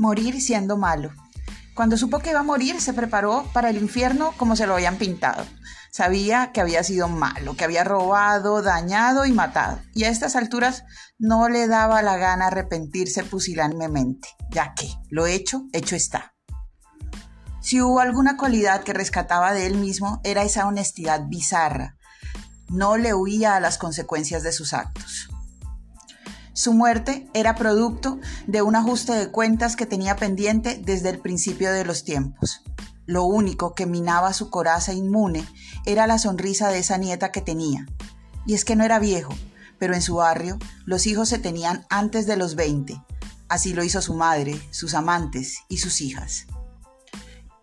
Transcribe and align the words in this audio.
Morir 0.00 0.40
siendo 0.40 0.78
malo. 0.78 1.12
Cuando 1.74 1.98
supo 1.98 2.20
que 2.20 2.30
iba 2.30 2.40
a 2.40 2.42
morir, 2.42 2.80
se 2.80 2.94
preparó 2.94 3.44
para 3.52 3.68
el 3.68 3.76
infierno 3.76 4.32
como 4.38 4.56
se 4.56 4.66
lo 4.66 4.72
habían 4.72 4.96
pintado. 4.96 5.44
Sabía 5.92 6.52
que 6.52 6.62
había 6.62 6.82
sido 6.82 7.06
malo, 7.06 7.54
que 7.54 7.64
había 7.64 7.84
robado, 7.84 8.62
dañado 8.62 9.26
y 9.26 9.32
matado. 9.32 9.78
Y 9.94 10.04
a 10.04 10.08
estas 10.08 10.36
alturas 10.36 10.84
no 11.18 11.50
le 11.50 11.68
daba 11.68 12.00
la 12.00 12.16
gana 12.16 12.46
arrepentirse 12.46 13.24
pusilánimemente, 13.24 14.26
ya 14.50 14.72
que 14.72 14.88
lo 15.10 15.26
hecho, 15.26 15.66
hecho 15.74 15.96
está. 15.96 16.32
Si 17.60 17.82
hubo 17.82 18.00
alguna 18.00 18.38
cualidad 18.38 18.82
que 18.84 18.94
rescataba 18.94 19.52
de 19.52 19.66
él 19.66 19.74
mismo, 19.74 20.22
era 20.24 20.44
esa 20.44 20.66
honestidad 20.66 21.26
bizarra. 21.28 21.98
No 22.70 22.96
le 22.96 23.12
huía 23.12 23.54
a 23.54 23.60
las 23.60 23.76
consecuencias 23.76 24.42
de 24.42 24.52
sus 24.52 24.72
actos. 24.72 25.28
Su 26.60 26.74
muerte 26.74 27.26
era 27.32 27.54
producto 27.54 28.18
de 28.46 28.60
un 28.60 28.76
ajuste 28.76 29.14
de 29.14 29.30
cuentas 29.30 29.76
que 29.76 29.86
tenía 29.86 30.16
pendiente 30.16 30.78
desde 30.84 31.08
el 31.08 31.18
principio 31.18 31.72
de 31.72 31.86
los 31.86 32.04
tiempos. 32.04 32.60
Lo 33.06 33.24
único 33.24 33.74
que 33.74 33.86
minaba 33.86 34.34
su 34.34 34.50
coraza 34.50 34.92
inmune 34.92 35.42
era 35.86 36.06
la 36.06 36.18
sonrisa 36.18 36.68
de 36.68 36.80
esa 36.80 36.98
nieta 36.98 37.32
que 37.32 37.40
tenía. 37.40 37.86
Y 38.44 38.52
es 38.52 38.66
que 38.66 38.76
no 38.76 38.84
era 38.84 38.98
viejo, 38.98 39.32
pero 39.78 39.94
en 39.94 40.02
su 40.02 40.16
barrio 40.16 40.58
los 40.84 41.06
hijos 41.06 41.30
se 41.30 41.38
tenían 41.38 41.86
antes 41.88 42.26
de 42.26 42.36
los 42.36 42.56
20. 42.56 43.02
Así 43.48 43.72
lo 43.72 43.82
hizo 43.82 44.02
su 44.02 44.12
madre, 44.12 44.60
sus 44.70 44.92
amantes 44.92 45.60
y 45.70 45.78
sus 45.78 46.02
hijas. 46.02 46.44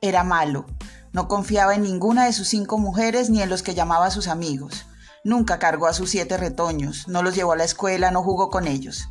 Era 0.01 0.23
malo, 0.23 0.65
no 1.13 1.27
confiaba 1.27 1.75
en 1.75 1.83
ninguna 1.83 2.25
de 2.25 2.33
sus 2.33 2.47
cinco 2.47 2.79
mujeres 2.79 3.29
ni 3.29 3.43
en 3.43 3.49
los 3.49 3.61
que 3.61 3.75
llamaba 3.75 4.07
a 4.07 4.11
sus 4.11 4.27
amigos. 4.27 4.87
Nunca 5.27 5.59
cargó 5.59 5.87
a 5.87 5.93
sus 5.93 6.11
siete 6.11 6.37
retoños, 6.37 7.09
no 7.09 7.21
los 7.21 7.35
llevó 7.35 7.51
a 7.51 7.57
la 7.57 7.65
escuela, 7.65 8.11
no 8.11 8.23
jugó 8.23 8.49
con 8.49 8.65
ellos. 8.65 9.09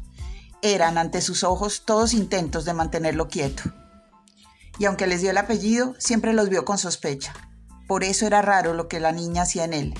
Eran 0.62 0.96
ante 0.96 1.20
sus 1.20 1.44
ojos 1.44 1.82
todos 1.84 2.14
intentos 2.14 2.64
de 2.64 2.72
mantenerlo 2.72 3.28
quieto. 3.28 3.64
Y 4.78 4.86
aunque 4.86 5.06
les 5.06 5.20
dio 5.20 5.28
el 5.28 5.36
apellido, 5.36 5.94
siempre 5.98 6.32
los 6.32 6.48
vio 6.48 6.64
con 6.64 6.78
sospecha. 6.78 7.34
Por 7.86 8.02
eso 8.02 8.26
era 8.26 8.40
raro 8.40 8.72
lo 8.72 8.88
que 8.88 8.98
la 8.98 9.12
niña 9.12 9.42
hacía 9.42 9.64
en 9.64 9.74
él. 9.74 9.94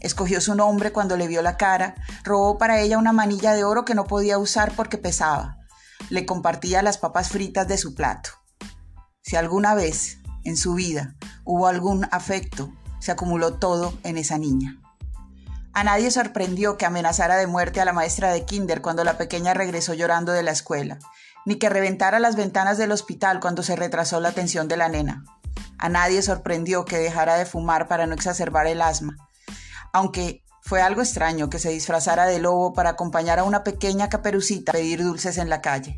Escogió 0.00 0.40
su 0.40 0.54
nombre 0.54 0.90
cuando 0.90 1.18
le 1.18 1.28
vio 1.28 1.42
la 1.42 1.58
cara, 1.58 1.96
robó 2.24 2.56
para 2.56 2.80
ella 2.80 2.96
una 2.96 3.12
manilla 3.12 3.52
de 3.52 3.64
oro 3.64 3.84
que 3.84 3.94
no 3.94 4.06
podía 4.06 4.38
usar 4.38 4.72
porque 4.74 4.96
pesaba. 4.96 5.58
Le 6.08 6.24
compartía 6.24 6.80
las 6.80 6.96
papas 6.96 7.28
fritas 7.28 7.68
de 7.68 7.76
su 7.76 7.94
plato. 7.94 8.30
Si 9.20 9.36
alguna 9.36 9.74
vez 9.74 10.16
en 10.44 10.56
su 10.56 10.72
vida 10.72 11.14
hubo 11.44 11.66
algún 11.66 12.08
afecto, 12.10 12.72
se 13.00 13.12
acumuló 13.12 13.58
todo 13.58 13.92
en 14.02 14.16
esa 14.16 14.38
niña. 14.38 14.80
A 15.72 15.84
nadie 15.84 16.10
sorprendió 16.10 16.76
que 16.76 16.86
amenazara 16.86 17.36
de 17.36 17.46
muerte 17.46 17.80
a 17.80 17.84
la 17.84 17.92
maestra 17.92 18.32
de 18.32 18.44
kinder 18.44 18.82
cuando 18.82 19.04
la 19.04 19.18
pequeña 19.18 19.54
regresó 19.54 19.94
llorando 19.94 20.32
de 20.32 20.42
la 20.42 20.50
escuela, 20.50 20.98
ni 21.46 21.56
que 21.56 21.68
reventara 21.68 22.18
las 22.18 22.36
ventanas 22.36 22.78
del 22.78 22.92
hospital 22.92 23.40
cuando 23.40 23.62
se 23.62 23.76
retrasó 23.76 24.20
la 24.20 24.30
atención 24.30 24.68
de 24.68 24.76
la 24.76 24.88
nena. 24.88 25.24
A 25.78 25.88
nadie 25.88 26.22
sorprendió 26.22 26.84
que 26.84 26.98
dejara 26.98 27.36
de 27.36 27.46
fumar 27.46 27.86
para 27.86 28.06
no 28.06 28.14
exacerbar 28.14 28.66
el 28.66 28.82
asma, 28.82 29.16
aunque 29.92 30.42
fue 30.62 30.82
algo 30.82 31.00
extraño 31.00 31.48
que 31.48 31.58
se 31.58 31.70
disfrazara 31.70 32.26
de 32.26 32.40
lobo 32.40 32.74
para 32.74 32.90
acompañar 32.90 33.38
a 33.38 33.44
una 33.44 33.64
pequeña 33.64 34.08
caperucita 34.08 34.72
a 34.72 34.74
pedir 34.74 35.02
dulces 35.02 35.38
en 35.38 35.48
la 35.48 35.62
calle. 35.62 35.96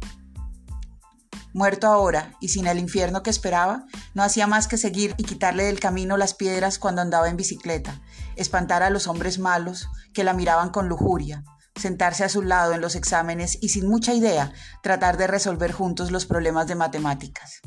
Muerto 1.53 1.89
ahora 1.89 2.35
y 2.41 2.51
sin 2.51 2.69
el 2.69 2.79
infierno 2.79 3.25
que 3.25 3.31
esperaba, 3.31 3.87
no 4.15 4.23
hacía 4.23 4.47
más 4.47 4.69
que 4.69 4.77
seguir 4.77 5.15
y 5.17 5.25
quitarle 5.25 5.65
del 5.65 5.81
camino 5.81 6.17
las 6.17 6.35
piedras 6.35 6.79
cuando 6.79 7.03
andaba 7.03 7.29
en 7.29 7.37
bicicleta, 7.37 8.01
espantar 8.37 8.83
a 8.83 8.91
los 8.91 9.07
hombres 9.07 9.39
malos 9.39 9.89
que 10.13 10.25
la 10.25 10.33
miraban 10.33 10.71
con 10.71 10.89
lujuria, 10.89 11.45
sentarse 11.77 12.25
a 12.25 12.29
su 12.29 12.43
lado 12.43 12.73
en 12.75 12.81
los 12.81 12.95
exámenes 12.97 13.59
y 13.61 13.71
sin 13.71 13.89
mucha 13.89 14.15
idea 14.15 14.53
tratar 14.83 15.17
de 15.17 15.27
resolver 15.27 15.73
juntos 15.73 16.11
los 16.11 16.27
problemas 16.27 16.67
de 16.67 16.75
matemáticas. 16.75 17.61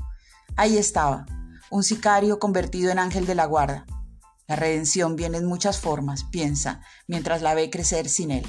Ahí 0.56 0.78
estaba, 0.78 1.26
un 1.72 1.84
sicario 1.84 2.40
convertido 2.40 2.92
en 2.92 3.00
ángel 3.00 3.26
de 3.26 3.36
la 3.36 3.46
guarda. 3.46 3.86
La 4.48 4.56
redención 4.56 5.16
viene 5.16 5.38
en 5.38 5.46
muchas 5.46 5.80
formas, 5.80 6.26
piensa, 6.26 6.82
mientras 7.08 7.42
la 7.42 7.54
ve 7.54 7.70
crecer 7.70 8.10
sin 8.10 8.32
él. 8.32 8.46